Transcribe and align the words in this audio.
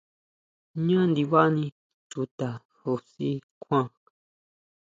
Jñá 0.83 0.99
ndibani 1.09 1.65
chuta 2.09 2.49
xu 2.75 2.93
si 3.09 3.29
kjuan. 3.61 3.87